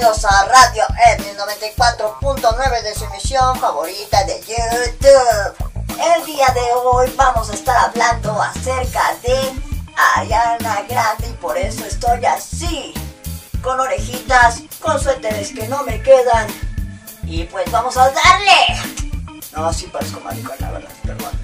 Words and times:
bienvenidos 0.00 0.24
a 0.24 0.46
Radio 0.46 0.84
Etnis 1.08 1.36
94.9 1.36 2.82
de 2.82 2.94
su 2.94 3.04
emisión 3.04 3.60
favorita 3.60 4.24
de 4.24 4.40
YouTube. 4.40 5.72
El 6.16 6.24
día 6.24 6.46
de 6.54 6.72
hoy 6.82 7.12
vamos 7.16 7.50
a 7.50 7.52
estar 7.52 7.76
hablando 7.76 8.40
acerca 8.40 9.14
de 9.22 9.52
Ariana 10.16 10.86
Grande 10.88 11.28
y 11.28 11.32
por 11.34 11.58
eso 11.58 11.84
estoy 11.84 12.24
así, 12.24 12.94
con 13.62 13.78
orejitas, 13.78 14.62
con 14.80 14.98
suéteres 14.98 15.52
que 15.52 15.68
no 15.68 15.82
me 15.82 16.02
quedan. 16.02 16.46
Y 17.24 17.44
pues 17.44 17.70
vamos 17.70 17.98
a 17.98 18.10
darle. 18.10 19.42
No, 19.54 19.70
sí 19.70 19.86
parezco 19.88 20.20
maricón, 20.20 20.56
la 20.60 20.70
verdad, 20.70 20.90
perdón. 21.04 21.38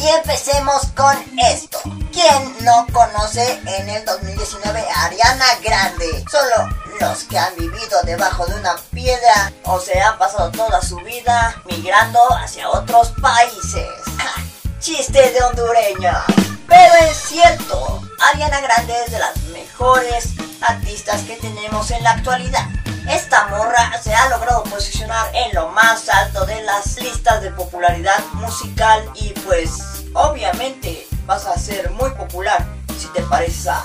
Y 0.00 0.06
empecemos 0.06 0.86
con 0.94 1.16
esto. 1.38 1.80
¿Quién 2.12 2.64
no 2.64 2.86
conoce 2.92 3.60
en 3.66 3.88
el 3.88 4.04
2019 4.04 4.80
a 4.94 5.04
Ariana 5.06 5.46
Grande? 5.60 6.24
Solo 6.30 6.77
los 7.00 7.24
que 7.24 7.38
han 7.38 7.54
vivido 7.56 8.00
debajo 8.04 8.46
de 8.46 8.54
una 8.54 8.76
piedra 8.92 9.52
o 9.64 9.80
se 9.80 10.00
han 10.00 10.18
pasado 10.18 10.50
toda 10.50 10.80
su 10.82 10.96
vida 10.98 11.54
migrando 11.66 12.20
hacia 12.36 12.68
otros 12.68 13.12
países. 13.20 13.88
Chiste 14.80 15.30
de 15.30 15.42
hondureña. 15.42 16.24
Pero 16.66 16.94
es 17.08 17.16
cierto, 17.16 18.02
Ariana 18.30 18.60
Grande 18.60 18.94
es 19.06 19.12
de 19.12 19.18
las 19.18 19.36
mejores 19.52 20.30
artistas 20.60 21.22
que 21.22 21.36
tenemos 21.36 21.90
en 21.90 22.02
la 22.02 22.12
actualidad. 22.12 22.66
Esta 23.08 23.48
morra 23.48 23.92
se 24.02 24.14
ha 24.14 24.28
logrado 24.28 24.64
posicionar 24.64 25.30
en 25.34 25.54
lo 25.54 25.68
más 25.70 26.08
alto 26.08 26.44
de 26.46 26.62
las 26.62 26.98
listas 27.00 27.42
de 27.42 27.50
popularidad 27.52 28.22
musical 28.34 29.08
y 29.14 29.30
pues 29.46 30.04
obviamente 30.12 31.06
vas 31.24 31.46
a 31.46 31.58
ser 31.58 31.90
muy 31.92 32.10
popular 32.10 32.66
si 32.98 33.06
te 33.08 33.22
pareces 33.22 33.68
a 33.68 33.84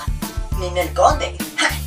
Ninel 0.58 0.92
Conde. 0.92 1.36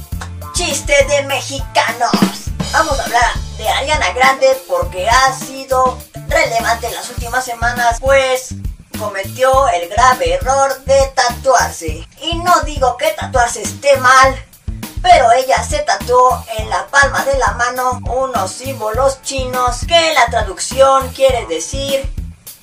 Chiste 0.57 1.05
de 1.05 1.21
mexicanos. 1.27 2.49
Vamos 2.71 2.99
a 2.99 3.03
hablar 3.03 3.31
de 3.59 3.69
Ariana 3.69 4.11
Grande 4.13 4.59
porque 4.67 5.07
ha 5.07 5.31
sido 5.31 5.99
relevante 6.27 6.87
en 6.87 6.95
las 6.95 7.07
últimas 7.11 7.45
semanas 7.45 7.99
pues 7.99 8.55
cometió 8.97 9.67
el 9.67 9.87
grave 9.87 10.33
error 10.33 10.83
de 10.85 11.11
tatuarse. 11.13 12.07
Y 12.23 12.39
no 12.39 12.59
digo 12.61 12.97
que 12.97 13.11
tatuarse 13.11 13.61
esté 13.61 13.97
mal, 13.97 14.35
pero 15.03 15.31
ella 15.33 15.61
se 15.61 15.77
tatuó 15.77 16.43
en 16.57 16.67
la 16.71 16.87
palma 16.87 17.23
de 17.23 17.37
la 17.37 17.51
mano 17.51 18.01
unos 18.07 18.51
símbolos 18.51 19.21
chinos 19.21 19.81
que 19.87 20.13
la 20.15 20.25
traducción 20.25 21.07
quiere 21.09 21.45
decir 21.45 22.11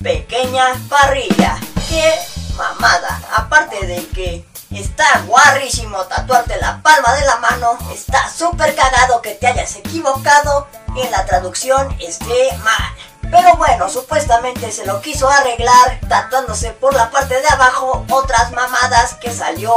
pequeña 0.03 0.65
parrilla. 0.89 1.57
¡Qué 1.87 2.13
mamada! 2.57 3.21
Aparte 3.37 3.87
de 3.87 4.05
que 4.09 4.45
está 4.71 5.05
guarrísimo 5.27 6.03
tatuarte 6.05 6.57
la 6.57 6.81
palma 6.81 7.13
de 7.13 7.25
la 7.25 7.37
mano, 7.37 7.77
está 7.93 8.29
súper 8.29 8.75
cagado 8.75 9.21
que 9.21 9.35
te 9.35 9.47
hayas 9.47 9.75
equivocado 9.75 10.67
y 10.95 11.01
en 11.01 11.11
la 11.11 11.25
traducción 11.25 11.95
esté 11.99 12.55
mal. 12.63 12.95
Pero 13.31 13.55
bueno, 13.57 13.89
supuestamente 13.89 14.71
se 14.71 14.85
lo 14.85 15.01
quiso 15.01 15.29
arreglar 15.29 15.99
tatuándose 16.07 16.71
por 16.71 16.93
la 16.93 17.09
parte 17.09 17.39
de 17.41 17.47
abajo 17.47 18.05
otras 18.09 18.51
mamadas 18.51 19.15
que 19.15 19.31
salió 19.33 19.73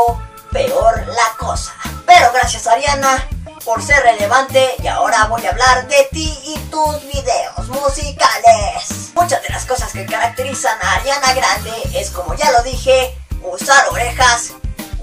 peor 0.52 1.06
la 1.06 1.36
cosa. 1.38 1.72
Pero 2.06 2.30
gracias 2.32 2.66
Ariana 2.66 3.26
por 3.64 3.82
ser 3.82 4.02
relevante 4.02 4.74
y 4.82 4.86
ahora 4.86 5.24
voy 5.24 5.44
a 5.44 5.50
hablar 5.50 5.86
de 5.88 6.08
ti 6.10 6.38
y 6.44 6.58
tus 6.70 7.02
videos 7.02 7.68
musicales. 7.68 9.12
Muchas 9.14 9.42
de 9.42 9.48
las 9.50 9.66
cosas 9.66 9.92
que 9.92 10.06
caracterizan 10.06 10.78
a 10.80 10.94
Ariana 10.94 11.34
Grande 11.34 11.72
es 11.94 12.10
como 12.10 12.34
ya 12.34 12.50
lo 12.52 12.62
dije, 12.62 13.14
usar 13.42 13.88
orejas, 13.90 14.52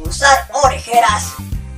usar 0.05 0.47
orejeras 0.63 1.33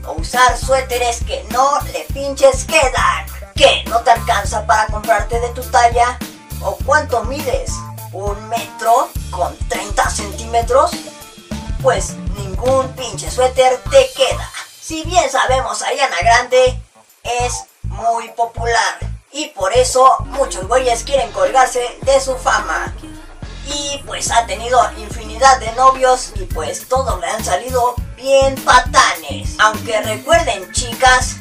o 0.06 0.14
usar 0.14 0.58
suéteres 0.58 1.24
que 1.24 1.44
no 1.52 1.80
le 1.94 2.06
pinches 2.14 2.66
quedan. 2.66 3.26
¿Qué? 3.56 3.84
¿No 3.88 4.00
te 4.02 4.12
alcanza 4.12 4.66
para 4.66 4.88
comprarte 4.88 5.40
de 5.40 5.50
tu 5.50 5.62
talla? 5.64 6.18
¿O 6.62 6.78
cuánto 6.86 7.24
mides? 7.24 7.72
¿Un 8.12 8.48
metro 8.50 9.10
con 9.32 9.58
30 9.70 10.10
centímetros? 10.10 10.92
Pues 11.82 12.16
ningún 12.38 12.88
pinche 12.94 13.30
suéter 13.30 13.82
te 13.90 14.10
queda. 14.16 14.50
Si 14.80 15.04
bien 15.04 15.30
sabemos 15.30 15.82
Ariana 15.82 16.18
Grande 16.22 16.82
es 17.24 17.66
muy 17.84 18.30
popular 18.30 19.00
y 19.32 19.48
por 19.50 19.74
eso 19.74 20.18
muchos 20.28 20.68
güeyes 20.68 21.04
quieren 21.04 21.32
colgarse 21.32 21.98
de 22.02 22.22
su 22.22 22.36
fama. 22.38 22.96
Y 23.66 24.02
pues 24.06 24.32
ha 24.32 24.46
tenido 24.46 24.80
infinidad 24.98 25.60
de 25.60 25.72
novios 25.74 26.32
y 26.36 26.46
pues 26.46 26.88
todos 26.88 27.20
le 27.20 27.28
han 27.28 27.44
salido 27.44 27.96
bien 28.18 28.56
patanes. 28.66 29.56
Aunque 29.60 30.02
recuerden 30.02 30.70
chicas, 30.74 31.38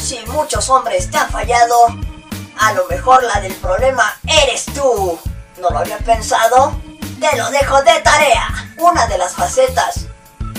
si 0.00 0.20
muchos 0.26 0.68
hombres 0.70 1.10
te 1.10 1.16
han 1.16 1.30
fallado, 1.30 1.74
a 2.60 2.72
lo 2.74 2.86
mejor 2.86 3.24
la 3.24 3.40
del 3.40 3.54
problema 3.54 4.16
eres 4.26 4.66
tú. 4.66 5.18
¿No 5.60 5.70
lo 5.70 5.78
había 5.78 5.98
pensado? 5.98 6.78
Te 7.18 7.36
lo 7.36 7.50
dejo 7.50 7.82
de 7.82 8.00
tarea. 8.00 8.74
Una 8.78 9.06
de 9.06 9.18
las 9.18 9.34
facetas 9.34 10.06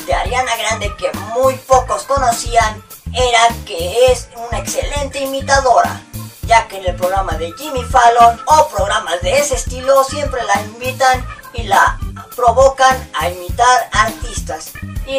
de 0.06 0.14
Ariana 0.14 0.56
Grande 0.58 0.94
que 0.98 1.12
muy 1.36 1.56
pocos 1.56 2.04
conocían 2.04 2.84
era 3.14 3.48
que 3.66 4.12
es 4.12 4.28
una 4.36 4.60
excelente 4.60 5.20
imitadora, 5.20 6.02
ya 6.44 6.68
que 6.68 6.78
en 6.78 6.86
el 6.86 6.96
programa 6.96 7.34
de 7.38 7.54
Jimmy 7.54 7.84
Fallon 7.84 8.42
o 8.46 8.68
programas 8.70 9.22
de 9.22 9.40
ese 9.40 9.56
estilo 9.56 10.04
siempre 10.04 10.44
la 10.44 10.62
invitan 10.62 11.26
y 11.54 11.64
la 11.64 11.98
provocan 12.36 13.10
a 13.14 13.30
imitar 13.30 13.55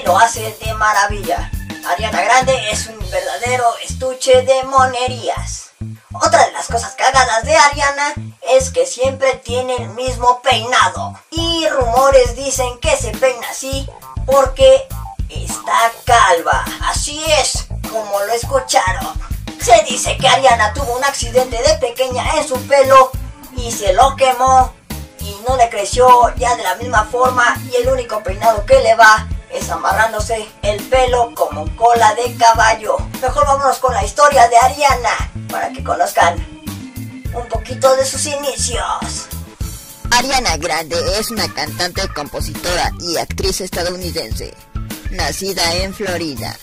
lo 0.07 0.17
hace 0.17 0.57
de 0.65 0.73
maravilla. 0.75 1.51
Ariana 1.89 2.23
Grande 2.23 2.71
es 2.71 2.87
un 2.87 2.99
verdadero 3.11 3.65
estuche 3.85 4.43
de 4.43 4.63
monerías. 4.65 5.71
Otra 6.13 6.47
de 6.47 6.53
las 6.53 6.69
cosas 6.69 6.95
cagadas 6.95 7.45
de 7.45 7.57
Ariana 7.57 8.15
es 8.55 8.71
que 8.71 8.87
siempre 8.87 9.35
tiene 9.45 9.75
el 9.77 9.89
mismo 9.91 10.41
peinado. 10.43 11.19
Y 11.31 11.69
rumores 11.69 12.37
dicen 12.37 12.79
que 12.79 12.97
se 12.97 13.11
peina 13.11 13.49
así 13.51 13.89
porque 14.25 14.87
está 15.29 15.93
calva. 16.05 16.65
Así 16.85 17.23
es, 17.41 17.67
como 17.91 18.21
lo 18.21 18.33
escucharon. 18.33 19.13
Se 19.61 19.83
dice 19.89 20.17
que 20.19 20.29
Ariana 20.29 20.73
tuvo 20.73 20.97
un 20.97 21.05
accidente 21.05 21.61
de 21.61 21.79
pequeña 21.79 22.25
en 22.37 22.47
su 22.47 22.55
pelo 22.69 23.11
y 23.57 23.73
se 23.73 23.93
lo 23.93 24.15
quemó 24.15 24.73
y 25.19 25.37
no 25.49 25.57
le 25.57 25.69
creció 25.69 26.33
ya 26.37 26.55
de 26.55 26.63
la 26.63 26.77
misma 26.77 27.05
forma 27.07 27.61
y 27.69 27.75
el 27.75 27.89
único 27.89 28.23
peinado 28.23 28.65
que 28.65 28.81
le 28.81 28.95
va 28.95 29.27
es 29.57 29.71
amarrándose 29.71 30.49
el 30.63 30.83
pelo 30.85 31.33
como 31.35 31.65
cola 31.77 32.15
de 32.15 32.35
caballo. 32.37 32.97
Mejor 33.23 33.47
vámonos 33.47 33.79
con 33.79 33.95
la 33.95 34.05
historia 34.05 34.49
de 34.49 34.57
Ariana 34.57 35.33
para 35.51 35.71
que 35.71 35.83
conozcan 35.83 36.35
un 37.33 37.49
poquito 37.49 37.95
de 37.97 38.05
sus 38.05 38.27
inicios. 38.27 39.27
Ariana 40.11 40.57
Grande 40.57 40.97
es 41.19 41.31
una 41.31 41.53
cantante, 41.53 42.09
compositora 42.15 42.91
y 43.01 43.17
actriz 43.17 43.61
estadounidense, 43.61 44.55
nacida 45.11 45.75
en 45.75 45.93
Florida. 45.93 46.57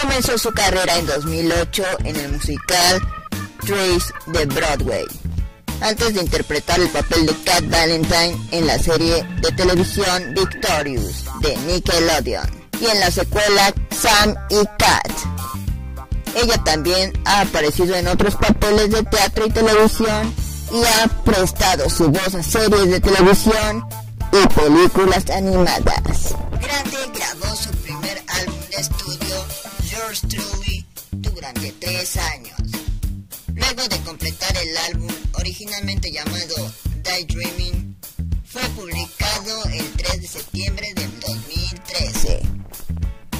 Comenzó 0.00 0.38
su 0.38 0.52
carrera 0.52 0.96
en 0.96 1.06
2008 1.06 1.84
en 2.04 2.16
el 2.16 2.32
musical 2.32 3.00
Trace 3.66 4.12
de 4.26 4.46
Broadway, 4.46 5.06
antes 5.80 6.14
de 6.14 6.20
interpretar 6.20 6.80
el 6.80 6.88
papel 6.88 7.26
de 7.26 7.34
Cat 7.44 7.64
Valentine 7.68 8.36
en 8.50 8.66
la 8.66 8.78
serie 8.78 9.24
de 9.42 9.52
televisión 9.52 10.34
Victorious 10.34 11.24
de 11.40 11.56
Nickelodeon 11.66 12.48
y 12.80 12.86
en 12.86 13.00
la 13.00 13.10
secuela 13.10 13.74
Sam 13.90 14.34
y 14.50 14.64
Cat. 14.78 15.10
Ella 16.34 16.62
también 16.64 17.12
ha 17.24 17.42
aparecido 17.42 17.94
en 17.96 18.08
otros 18.08 18.36
papeles 18.36 18.90
de 18.90 19.02
teatro 19.04 19.46
y 19.46 19.50
televisión 19.50 20.34
y 20.72 20.84
ha 20.84 21.08
prestado 21.24 21.90
su 21.90 22.08
voz 22.08 22.34
a 22.34 22.42
series 22.42 22.88
de 22.90 23.00
televisión 23.00 23.84
y 24.32 24.46
películas 24.54 25.28
animadas. 25.30 26.34
Grande 26.60 26.98
grabó 27.14 27.56
su 27.56 27.70
primer 27.70 28.22
álbum 28.28 28.60
de 28.70 28.76
estudio, 28.76 29.44
Yours 29.90 30.20
Truly, 30.28 30.86
durante 31.10 31.72
tres 31.72 32.16
años. 32.16 32.49
Luego 33.76 33.88
de 33.88 34.00
completar 34.02 34.56
el 34.56 34.76
álbum, 34.78 35.12
originalmente 35.34 36.10
llamado 36.10 36.72
Daydreaming, 37.04 37.96
fue 38.44 38.62
publicado 38.70 39.64
el 39.72 39.92
3 39.92 40.22
de 40.22 40.26
septiembre 40.26 40.92
del 40.96 41.20
2013. 41.20 42.42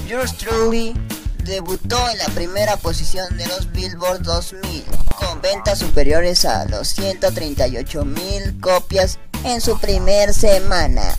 Yours 0.07 0.37
Truly 0.37 0.95
debutó 1.43 2.09
en 2.11 2.19
la 2.19 2.29
primera 2.29 2.77
posición 2.77 3.37
de 3.37 3.49
los 3.49 3.73
Billboard 3.73 4.23
2000, 4.23 4.85
con 5.19 5.41
ventas 5.41 5.81
superiores 5.81 6.45
a 6.45 6.65
los 6.67 6.87
138 6.91 8.05
mil 8.05 8.61
copias 8.61 9.19
en 9.43 9.61
su 9.61 9.81
primer 9.81 10.33
semana. 10.33 11.13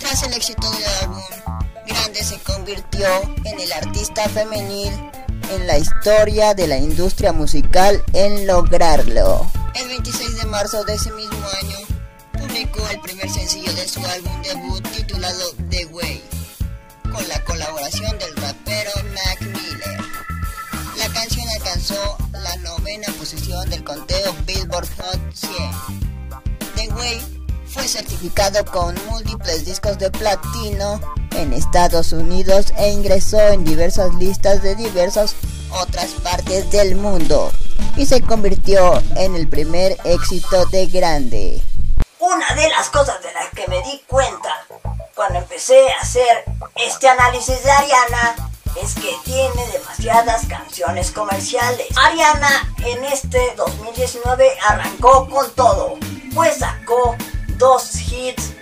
Tras 0.00 0.22
el 0.22 0.32
éxito 0.32 0.70
del 0.70 0.84
álbum, 1.02 1.22
Grande 1.86 2.24
se 2.24 2.38
convirtió 2.38 3.06
en 3.44 3.60
el 3.60 3.72
artista 3.72 4.26
femenil 4.30 4.90
en 5.50 5.66
la 5.66 5.78
historia 5.78 6.54
de 6.54 6.66
la 6.66 6.78
industria 6.78 7.32
musical 7.32 8.02
en 8.12 8.46
lograrlo. 8.46 9.50
El 9.74 9.88
26 9.88 10.36
de 10.36 10.46
marzo 10.46 10.84
de 10.84 10.94
ese 10.94 11.10
mismo 11.12 11.46
año, 11.62 11.78
publicó 12.32 12.86
el 12.88 13.00
primer 13.00 13.28
sencillo 13.30 13.72
de 13.74 13.88
su 13.88 14.04
álbum 14.06 14.42
debut 14.42 14.82
titulado 14.90 15.52
The 15.70 15.86
Way, 15.86 16.22
con 17.12 17.28
la 17.28 17.42
colaboración 17.44 18.18
del 18.18 18.36
rapero 18.36 18.90
Mac 19.14 19.40
Miller. 19.42 20.00
La 20.98 21.08
canción 21.12 21.46
novena 22.62 23.06
posición 23.18 23.68
del 23.70 23.84
conteo 23.84 24.34
Billboard 24.46 24.88
Hot 24.98 25.20
100. 25.34 25.52
The 26.74 26.88
Way 26.94 27.20
fue 27.66 27.86
certificado 27.86 28.64
con 28.64 28.94
múltiples 29.08 29.64
discos 29.64 29.98
de 29.98 30.10
platino 30.10 31.00
en 31.36 31.52
Estados 31.52 32.12
Unidos 32.12 32.72
e 32.78 32.90
ingresó 32.90 33.38
en 33.38 33.64
diversas 33.64 34.14
listas 34.14 34.62
de 34.62 34.74
diversas 34.74 35.34
otras 35.70 36.10
partes 36.22 36.70
del 36.70 36.96
mundo 36.96 37.52
y 37.96 38.06
se 38.06 38.22
convirtió 38.22 39.02
en 39.16 39.36
el 39.36 39.48
primer 39.48 39.96
éxito 40.04 40.66
de 40.66 40.86
Grande. 40.86 41.62
Una 42.18 42.54
de 42.54 42.68
las 42.70 42.88
cosas 42.88 43.22
de 43.22 43.32
las 43.32 43.50
que 43.50 43.68
me 43.68 43.82
di 43.82 44.02
cuenta 44.06 44.66
cuando 45.14 45.38
empecé 45.38 45.78
a 45.92 46.02
hacer 46.02 46.44
este 46.74 47.08
análisis 47.08 47.62
de 47.62 47.70
Ariana 47.70 48.50
es 48.82 48.94
que 48.94 49.14
tiene 49.24 49.66
demasiadas 49.72 50.46
canciones 50.46 51.10
comerciales. 51.10 51.86
Ariana 51.96 52.74
en 52.84 53.04
este 53.04 53.54
2019 53.56 54.58
arrancó 54.68 55.28
con 55.28 55.50
todo, 55.54 55.98
pues 56.34 56.58
sacó 56.58 57.16
dos 57.56 57.94
hits 57.96 58.55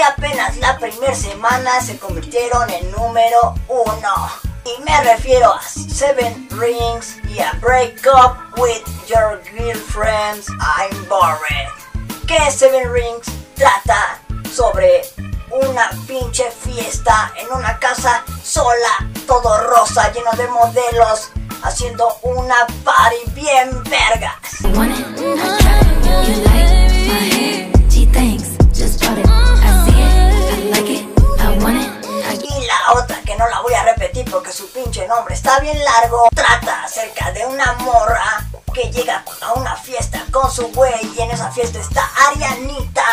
apenas 0.00 0.56
la 0.56 0.78
primera 0.78 1.14
semana 1.14 1.80
se 1.80 1.98
convirtieron 1.98 2.68
en 2.70 2.90
número 2.92 3.54
uno. 3.68 4.30
Y 4.64 4.82
me 4.82 5.02
refiero 5.02 5.52
a 5.52 5.62
Seven 5.62 6.48
Rings 6.52 7.16
y 7.28 7.40
a 7.40 7.52
Break 7.60 8.06
Up 8.06 8.58
with 8.58 8.82
Your 9.06 9.42
Girlfriends 9.52 10.48
I'm 10.48 11.08
Bored. 11.08 11.68
Que 12.26 12.50
Seven 12.50 12.92
Rings 12.92 13.26
trata 13.54 14.18
sobre 14.50 15.02
una 15.50 15.90
pinche 16.06 16.50
fiesta 16.50 17.32
en 17.36 17.52
una 17.52 17.78
casa 17.78 18.24
sola, 18.42 19.06
todo 19.26 19.58
rosa, 19.68 20.10
lleno 20.12 20.32
de 20.32 20.48
modelos, 20.48 21.30
haciendo 21.62 22.18
una 22.22 22.66
party 22.84 23.30
bien 23.34 23.82
vergas. 23.84 25.63
Nombre 35.06 35.34
está 35.34 35.60
bien 35.60 35.78
largo, 35.84 36.28
trata 36.34 36.84
acerca 36.84 37.32
de 37.32 37.46
una 37.46 37.72
morra 37.74 38.46
que 38.72 38.90
llega 38.90 39.24
a 39.42 39.52
una 39.54 39.76
fiesta 39.76 40.24
con 40.30 40.50
su 40.50 40.68
güey 40.68 41.12
y 41.16 41.20
en 41.20 41.30
esa 41.30 41.50
fiesta 41.50 41.78
está 41.78 42.10
Arianita 42.28 43.04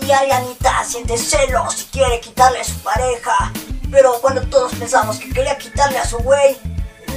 y 0.00 0.10
Arianita 0.10 0.84
siente 0.84 1.16
celos 1.16 1.82
y 1.82 1.84
quiere 1.86 2.20
quitarle 2.20 2.60
a 2.60 2.64
su 2.64 2.78
pareja. 2.80 3.52
Pero 3.90 4.20
cuando 4.20 4.42
todos 4.48 4.74
pensamos 4.74 5.18
que 5.18 5.30
quería 5.30 5.56
quitarle 5.56 5.98
a 5.98 6.04
su 6.04 6.18
güey, 6.18 6.58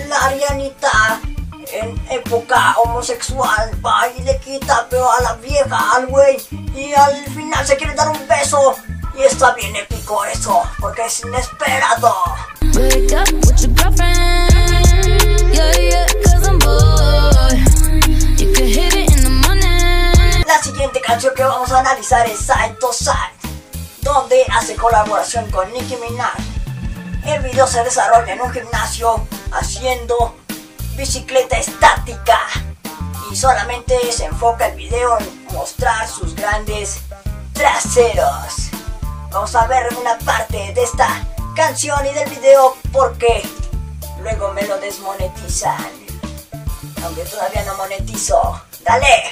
la 0.08 0.26
Arianita 0.26 1.22
en 1.74 2.02
época 2.10 2.76
homosexual 2.84 3.72
va 3.86 4.08
y 4.18 4.22
le 4.24 4.38
quita 4.40 4.88
pero 4.90 5.12
a 5.12 5.22
la 5.22 5.34
vieja, 5.36 5.96
al 5.96 6.08
güey, 6.08 6.38
y 6.76 6.94
al 6.94 7.26
final 7.28 7.66
se 7.66 7.78
quiere 7.78 7.94
dar 7.96 8.10
un 8.10 8.28
beso. 8.28 8.76
Y 9.14 9.24
está 9.24 9.54
bien 9.54 9.76
épico 9.76 10.24
eso, 10.26 10.64
porque 10.80 11.06
es 11.06 11.20
inesperado. 11.22 12.16
La 20.48 20.64
siguiente 20.64 21.00
canción 21.00 21.36
que 21.36 21.44
vamos 21.44 21.72
a 21.72 21.80
analizar 21.80 22.28
es 22.28 22.40
Side 22.40 22.78
to 22.80 22.92
Side, 22.92 23.14
donde 24.02 24.44
hace 24.52 24.76
colaboración 24.76 25.52
con 25.52 25.72
Nicki 25.74 25.96
Minaj. 25.98 26.34
El 27.28 27.44
video 27.44 27.68
se 27.68 27.84
desarrolla 27.84 28.34
en 28.34 28.42
un 28.42 28.52
gimnasio 28.52 29.28
haciendo 29.52 30.36
bicicleta 30.96 31.60
estática 31.60 32.40
y 33.32 33.36
solamente 33.36 34.12
se 34.12 34.26
enfoca 34.26 34.70
el 34.70 34.76
video 34.76 35.20
en 35.20 35.46
mostrar 35.54 36.08
sus 36.08 36.34
grandes 36.34 37.02
traseros. 37.54 38.72
Vamos 39.30 39.54
a 39.54 39.68
ver 39.68 39.88
una 40.00 40.18
parte 40.26 40.74
de 40.74 40.82
esta 40.82 41.28
canción 41.56 42.06
y 42.06 42.14
del 42.14 42.30
video 42.30 42.76
porque 42.92 43.44
luego 44.22 44.54
me 44.54 44.64
lo 44.64 44.78
desmonetizan. 44.78 45.90
Aunque 47.04 47.24
todavía 47.24 47.64
no 47.66 47.76
monetizo. 47.76 48.62
¡Dale! 48.84 49.30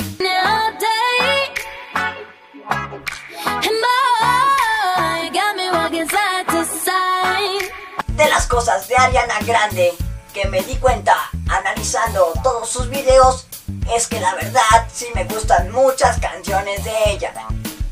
De 8.08 8.28
las 8.28 8.48
cosas 8.48 8.88
de 8.88 8.96
Ariana 8.98 9.40
Grande 9.46 9.94
que 10.34 10.46
me 10.48 10.62
di 10.62 10.76
cuenta 10.76 11.16
analizando 11.48 12.34
todos 12.44 12.70
sus 12.70 12.90
videos 12.90 13.48
es 13.94 14.08
que 14.08 14.20
la 14.20 14.36
verdad 14.36 14.88
sí 14.92 15.08
me 15.16 15.24
gustan 15.24 15.72
muchas 15.72 16.20
canciones 16.20 16.84
de 16.84 16.94
ella. 17.08 17.34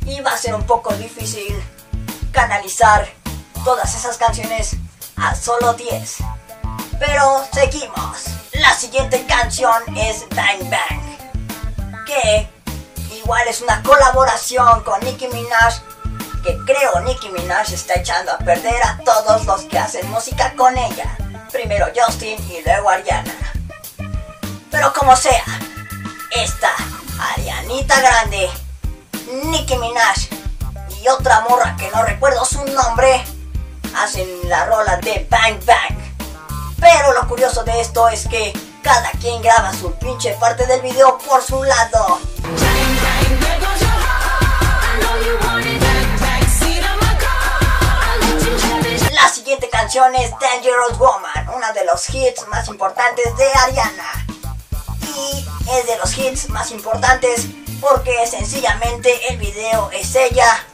Y 0.06 0.22
va 0.22 0.32
a 0.32 0.38
ser 0.38 0.54
un 0.54 0.64
poco 0.66 0.94
difícil 0.94 1.56
canalizar 2.32 3.08
todas 3.64 3.96
esas 3.96 4.18
canciones 4.18 4.76
a 5.16 5.36
solo 5.36 5.74
10. 5.74 6.18
Pero 7.00 7.46
seguimos. 7.54 8.26
La 8.54 8.74
siguiente 8.74 9.26
canción 9.28 9.84
es 9.96 10.26
Bang 10.30 10.70
Bang. 10.70 12.06
Que 12.06 12.50
igual 13.16 13.48
es 13.48 13.62
una 13.62 13.84
colaboración 13.84 14.84
con 14.84 15.00
Nicki 15.02 15.28
Minaj. 15.28 15.82
Que 16.44 16.58
creo 16.66 17.00
Nicki 17.02 17.30
Minaj 17.30 17.72
está 17.72 17.96
echando 17.96 18.32
a 18.32 18.38
perder 18.38 18.82
a 18.84 19.00
todos 19.04 19.46
los 19.46 19.62
que 19.64 19.78
hacen 19.78 20.10
música 20.10 20.54
con 20.56 20.78
ella. 20.78 21.18
Primero 21.52 21.88
Justin 21.96 22.38
y 22.50 22.62
luego 22.64 22.90
Ariana. 22.90 23.34
Pero 24.72 24.94
como 24.94 25.16
sea, 25.16 25.44
esta 26.32 26.70
Arianita 27.34 28.00
Grande, 28.00 28.50
Nicki 29.46 29.78
Minaj 29.78 30.18
y 31.02 31.08
otra 31.08 31.42
morra 31.42 31.76
que 31.78 31.90
no 31.92 32.04
recuerdo 32.04 32.44
su 32.46 32.64
nombre 32.66 33.24
hacen 33.96 34.28
la 34.50 34.66
rola 34.66 34.98
de 34.98 35.28
Bang 35.30 35.64
Bang. 35.66 35.98
Pero 36.80 37.14
lo 37.14 37.28
curioso 37.28 37.64
de 37.64 37.80
esto 37.82 38.08
es 38.10 38.28
que 38.28 38.54
cada 38.82 39.12
quien 39.20 39.42
graba 39.42 39.74
su 39.74 39.92
pinche 39.94 40.34
parte 40.40 40.66
del 40.66 40.82
video 40.82 41.18
por 41.18 41.42
su 41.42 41.64
lado. 41.64 42.20
La 49.12 49.30
siguiente 49.30 49.70
canción 49.70 50.16
es 50.16 50.32
Dangerous 50.40 50.98
Woman, 50.98 51.50
una 51.56 51.72
de 51.74 51.86
los 51.86 52.10
hits 52.14 52.48
más 52.48 52.68
importantes 52.68 53.36
de 53.36 53.48
Ariana. 53.66 54.26
Y 55.02 55.46
es 55.72 55.88
de 55.88 55.98
los 55.98 56.18
hits 56.18 56.50
más 56.50 56.72
importantes 56.72 57.48
porque 57.82 58.26
sencillamente 58.28 59.12
el 59.30 59.38
video 59.38 59.90
es 59.92 60.16
ella 60.16 60.66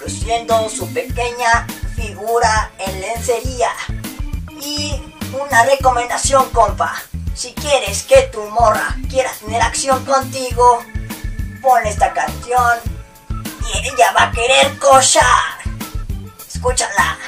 luciendo 0.00 0.68
su 0.68 0.92
pequeña 0.92 1.66
figura 2.20 2.70
en 2.78 3.00
lencería. 3.00 3.70
Y 4.60 5.00
una 5.32 5.64
recomendación, 5.64 6.50
compa. 6.50 6.94
Si 7.34 7.52
quieres 7.54 8.02
que 8.02 8.22
tu 8.32 8.42
morra 8.50 8.96
quiera 9.08 9.30
tener 9.40 9.62
acción 9.62 10.04
contigo, 10.04 10.82
pon 11.62 11.86
esta 11.86 12.12
canción 12.12 12.78
y 13.72 13.88
ella 13.88 14.12
va 14.12 14.24
a 14.24 14.32
querer 14.32 14.78
cochar. 14.78 15.24
Escúchala. 16.46 17.18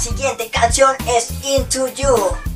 Siguiente 0.00 0.50
canción 0.50 0.96
es 1.06 1.30
Into 1.44 1.88
You. 1.88 2.49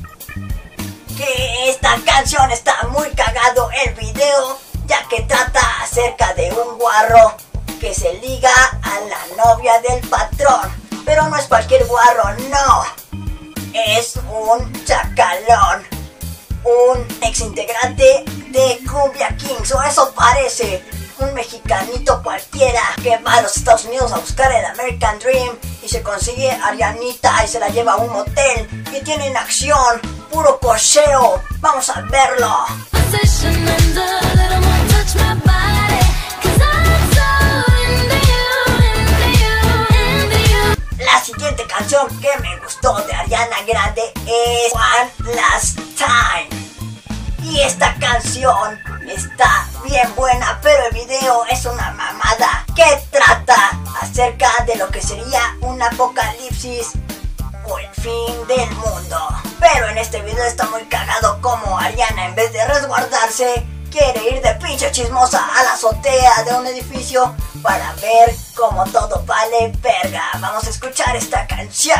Que 1.15 1.69
esta 1.69 1.95
canción 2.05 2.51
está 2.51 2.75
muy 2.89 3.09
cagado 3.11 3.69
el 3.85 3.93
video, 3.93 4.59
ya 4.85 5.07
que 5.07 5.21
trata 5.21 5.61
acerca 5.81 6.33
de 6.33 6.51
un 6.51 6.77
guarro 6.77 7.35
que 7.79 7.93
se 7.93 8.13
liga 8.15 8.51
a 8.81 8.99
la 9.01 9.43
novia 9.43 9.79
del 9.81 10.07
patrón. 10.09 10.71
Pero 11.05 11.29
no 11.29 11.37
es 11.37 11.45
cualquier 11.45 11.85
guarro, 11.85 12.33
no. 12.49 12.85
Es 13.73 14.15
un 14.17 14.85
chacalón. 14.85 15.87
Un 16.63 17.07
ex 17.21 17.41
integrante 17.41 18.25
de 18.49 18.79
Cumbia 18.89 19.35
Kings, 19.37 19.71
o 19.73 19.83
eso 19.83 20.13
parece. 20.13 20.83
Un 21.19 21.33
mexicanito 21.33 22.21
cualquiera 22.23 22.81
que 23.01 23.17
va 23.19 23.35
a 23.35 23.41
los 23.41 23.55
Estados 23.55 23.85
Unidos 23.85 24.11
a 24.11 24.17
buscar 24.17 24.51
el 24.51 24.65
American 24.65 25.17
Dream 25.19 25.57
y 25.81 25.87
se 25.87 26.01
consigue 26.01 26.51
a 26.51 26.67
Arianita 26.67 27.45
y 27.45 27.47
se 27.47 27.59
la 27.59 27.69
lleva 27.69 27.93
a 27.93 27.97
un 27.97 28.11
motel 28.11 28.85
y 28.91 29.01
tienen 29.01 29.37
acción, 29.37 30.01
puro 30.25 30.59
cocheo. 30.59 31.41
Vamos 31.59 31.89
a 31.89 32.01
verlo. 32.01 32.65
La 40.97 41.19
siguiente 41.21 41.65
canción 41.67 42.07
que 42.19 42.29
me 42.41 42.59
gustó 42.59 42.95
de 43.05 43.13
Ariana 43.13 43.61
Grande 43.67 44.01
es 44.25 44.73
en 61.97 62.35
vez 62.35 62.51
de 62.51 62.65
resguardarse 62.65 63.65
quiere 63.89 64.29
ir 64.29 64.41
de 64.41 64.53
pinche 64.55 64.91
chismosa 64.91 65.47
a 65.57 65.63
la 65.63 65.73
azotea 65.73 66.43
de 66.43 66.53
un 66.53 66.67
edificio 66.67 67.33
para 67.63 67.93
ver 67.93 68.35
cómo 68.53 68.83
todo 68.85 69.23
vale 69.25 69.71
verga. 69.81 70.23
Vamos 70.41 70.67
a 70.67 70.69
escuchar 70.71 71.15
esta 71.15 71.47
canción. 71.47 71.97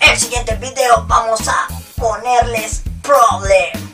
El 0.00 0.18
siguiente 0.18 0.56
video 0.56 1.04
vamos 1.06 1.46
a 1.46 1.68
ponerles 1.96 2.82
problem. 3.00 3.84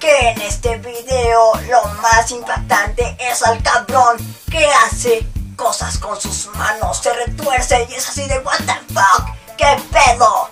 Que 0.00 0.30
en 0.30 0.40
este 0.42 0.78
video 0.78 1.52
lo 1.68 1.84
más 2.02 2.30
impactante 2.32 3.16
es 3.20 3.42
al 3.44 3.62
cabrón 3.62 4.16
que 4.50 4.64
hace 4.66 5.26
cosas 5.58 5.98
con 5.98 6.18
sus 6.18 6.46
manos, 6.54 6.98
se 7.02 7.12
retuerce 7.12 7.86
y 7.90 7.94
es 7.94 8.08
así 8.08 8.26
de 8.28 8.38
what 8.38 8.58
the 8.58 8.94
fuck, 8.94 9.26
qué 9.56 9.76
pedo. 9.90 10.48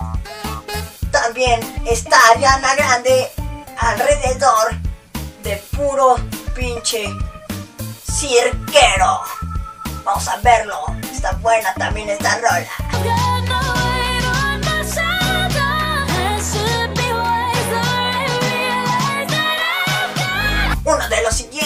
También 1.11 1.61
está 1.85 2.17
Ariana 2.31 2.75
Grande 2.75 3.31
alrededor 3.77 4.75
de 5.43 5.55
puro 5.75 6.17
pinche 6.53 7.09
cirquero. 8.11 9.21
Vamos 10.03 10.27
a 10.27 10.35
verlo, 10.37 10.83
está 11.09 11.31
buena 11.41 11.73
también 11.75 12.09
esta 12.09 12.37
rola. 12.39 12.67
Uno 20.83 21.09
de 21.09 21.21
los 21.23 21.33
siguientes 21.33 21.56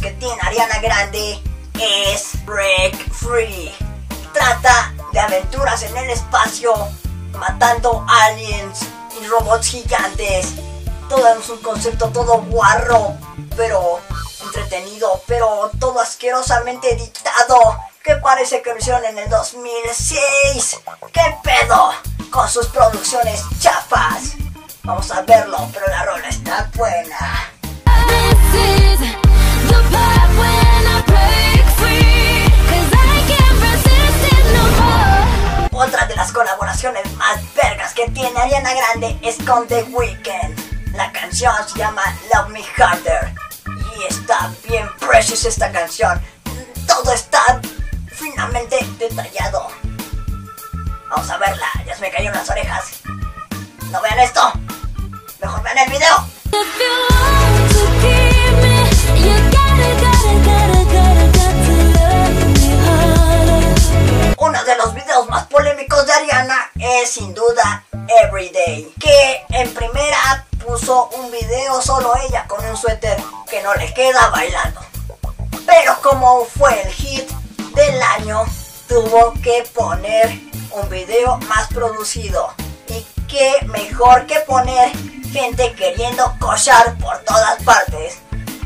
que 0.00 0.12
tiene 0.12 0.40
Ariana 0.40 0.78
Grande 0.78 1.38
es 1.74 2.30
Break 2.46 3.12
Free. 3.12 3.70
Trata 4.32 4.94
de 5.12 5.20
aventuras 5.20 5.82
en 5.82 5.94
el 5.98 6.08
espacio, 6.08 6.72
matando 7.38 8.02
aliens 8.08 8.80
y 9.20 9.26
robots 9.26 9.66
gigantes. 9.66 10.54
Todo 11.10 11.28
es 11.38 11.46
un 11.50 11.58
concepto 11.58 12.08
todo 12.08 12.40
guarro, 12.40 13.18
pero 13.54 14.00
entretenido, 14.42 15.22
pero 15.26 15.70
todo 15.78 16.00
asquerosamente 16.00 16.94
editado. 16.94 17.78
Que 18.02 18.16
parece 18.16 18.62
que 18.62 18.70
lo 18.70 18.78
hicieron 18.78 19.04
en 19.04 19.18
el 19.18 19.28
2006. 19.28 20.80
¿Qué 21.12 21.36
pedo? 21.42 21.92
Con 22.30 22.48
sus 22.48 22.66
producciones 22.68 23.44
chapas. 23.58 24.36
Vamos 24.84 25.10
a 25.10 25.20
verlo, 25.20 25.68
pero 25.74 25.86
la 25.88 26.02
rola 26.04 26.28
está 26.30 26.70
buena. 26.74 27.49
Colaboraciones 36.40 37.12
más 37.16 37.38
vergas 37.54 37.92
que 37.92 38.08
tiene 38.12 38.40
Ariana 38.40 38.72
Grande 38.72 39.18
es 39.20 39.36
con 39.46 39.68
The 39.68 39.82
Weeknd. 39.82 40.96
La 40.96 41.12
canción 41.12 41.52
se 41.68 41.78
llama 41.78 42.02
Love 42.32 42.48
Me 42.48 42.64
Harder. 42.78 43.34
Y 43.98 44.04
está 44.04 44.50
bien 44.66 44.88
precious 44.98 45.44
esta 45.44 45.70
canción. 45.70 46.18
Todo 46.86 47.12
está 47.12 47.60
finamente 48.10 48.78
detallado. 48.98 49.66
Vamos 51.10 51.28
a 51.28 51.36
verla, 51.36 51.68
ya 51.84 51.94
se 51.94 52.00
me 52.00 52.10
cayeron 52.10 52.38
las 52.38 52.48
orejas. 52.48 53.02
No 53.90 54.00
vean 54.00 54.20
esto. 54.20 54.50
Mejor 55.42 55.62
vean 55.62 55.76
el 55.76 55.90
video. 55.90 56.26
De 64.70 64.76
los 64.76 64.94
videos 64.94 65.28
más 65.28 65.48
polémicos 65.48 66.06
de 66.06 66.12
Ariana 66.12 66.70
es 66.78 67.10
sin 67.10 67.34
duda 67.34 67.84
Everyday, 68.22 68.88
que 69.00 69.44
en 69.48 69.74
primera 69.74 70.46
puso 70.64 71.08
un 71.08 71.28
video 71.32 71.82
solo 71.82 72.14
ella 72.28 72.46
con 72.46 72.64
un 72.64 72.76
suéter 72.76 73.20
que 73.50 73.64
no 73.64 73.74
le 73.74 73.92
queda 73.92 74.28
bailando. 74.28 74.80
Pero 75.66 76.00
como 76.02 76.44
fue 76.44 76.82
el 76.82 76.92
hit 76.92 77.28
del 77.74 78.00
año, 78.00 78.44
tuvo 78.86 79.32
que 79.42 79.64
poner 79.74 80.38
un 80.70 80.88
video 80.88 81.38
más 81.48 81.66
producido. 81.68 82.54
Y 82.86 83.04
qué 83.26 83.66
mejor 83.66 84.26
que 84.26 84.38
poner 84.40 84.92
gente 85.32 85.74
queriendo 85.74 86.32
cochar 86.38 86.96
por 86.98 87.18
todas 87.24 87.60
partes. 87.64 88.18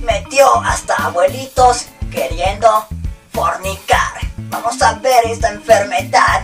Metió 0.03 0.55
hasta 0.65 0.97
abuelitos 0.97 1.87
queriendo 2.11 2.87
fornicar. 3.33 4.34
Vamos 4.51 4.81
a 4.83 4.95
ver 4.95 5.25
esta 5.27 5.51
enfermedad. 5.51 6.43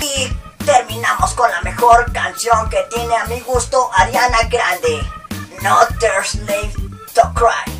Y 0.00 0.28
terminamos 0.64 1.34
con 1.34 1.50
la 1.50 1.60
mejor 1.62 2.12
canción 2.12 2.68
que 2.70 2.78
tiene 2.94 3.16
a 3.16 3.24
mi 3.26 3.40
gusto 3.40 3.90
Ariana 3.94 4.42
Grande, 4.50 5.06
Not 5.62 5.98
Their 5.98 6.24
Slave 6.24 6.72
to 7.14 7.32
Cry. 7.34 7.72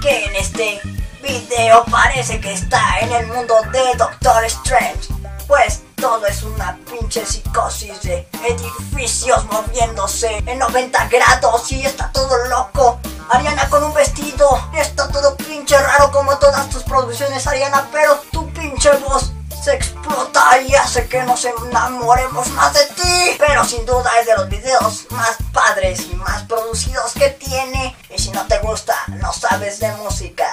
Que 0.00 0.24
en 0.26 0.36
este 0.36 0.80
video 1.22 1.84
parece 1.84 2.40
que 2.40 2.52
está 2.52 2.98
en 3.00 3.12
el 3.12 3.26
mundo 3.26 3.54
de 3.72 3.94
Doctor 3.96 4.44
Strange. 4.44 5.08
Pues 5.46 5.82
todo 6.00 6.26
es 6.26 6.42
una 6.42 6.78
pinche 6.90 7.26
psicosis 7.26 8.00
de 8.02 8.26
edificios 8.48 9.44
moviéndose 9.52 10.42
en 10.46 10.58
90 10.58 11.08
grados 11.08 11.70
y 11.72 11.84
está 11.84 12.10
todo 12.10 12.36
loco. 12.46 12.98
Ariana 13.28 13.68
con 13.68 13.84
un 13.84 13.92
vestido, 13.92 14.48
está 14.74 15.08
todo 15.08 15.36
pinche 15.36 15.76
raro 15.78 16.10
como 16.10 16.38
todas 16.38 16.70
tus 16.70 16.82
producciones, 16.84 17.46
Ariana, 17.46 17.86
pero 17.92 18.18
tu 18.32 18.50
pinche 18.52 18.90
voz 18.98 19.32
se 19.62 19.74
explota 19.74 20.60
y 20.62 20.74
hace 20.74 21.06
que 21.06 21.22
nos 21.22 21.44
enamoremos 21.44 22.48
más 22.50 22.72
de 22.72 22.86
ti. 22.86 23.36
Pero 23.38 23.64
sin 23.64 23.84
duda 23.84 24.10
es 24.20 24.26
de 24.26 24.36
los 24.36 24.48
videos 24.48 25.06
más 25.10 25.36
padres 25.52 26.06
y 26.10 26.14
más 26.14 26.44
producidos 26.44 27.12
que 27.12 27.28
tiene. 27.28 27.94
Y 28.08 28.18
si 28.18 28.30
no 28.30 28.46
te 28.46 28.58
gusta, 28.60 28.94
no 29.08 29.32
sabes 29.34 29.80
de 29.80 29.92
música. 29.96 30.50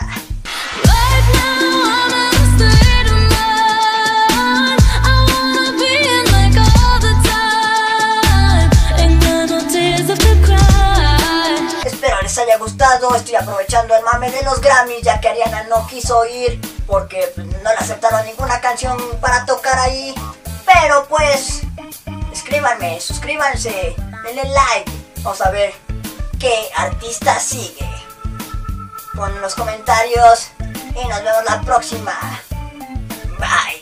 Estoy 13.15 13.35
aprovechando 13.35 13.95
el 13.95 14.03
mame 14.03 14.31
de 14.31 14.43
los 14.43 14.61
Grammys 14.61 15.01
ya 15.01 15.19
que 15.19 15.29
Ariana 15.29 15.63
no 15.63 15.85
quiso 15.87 16.25
ir 16.25 16.59
porque 16.85 17.33
no 17.35 17.69
le 17.69 17.77
aceptaron 17.77 18.25
ninguna 18.25 18.61
canción 18.61 18.97
para 19.19 19.45
tocar 19.45 19.77
ahí. 19.79 20.13
Pero 20.65 21.07
pues, 21.07 21.61
escríbanme, 22.31 22.99
suscríbanse, 22.99 23.95
denle 24.23 24.43
like, 24.43 24.91
vamos 25.21 25.41
a 25.41 25.49
ver 25.49 25.73
qué 26.39 26.69
artista 26.75 27.39
sigue. 27.39 27.89
Pon 29.15 29.41
los 29.41 29.55
comentarios 29.55 30.49
y 30.59 31.07
nos 31.07 31.23
vemos 31.23 31.43
la 31.45 31.61
próxima. 31.61 32.13
Bye. 33.39 33.76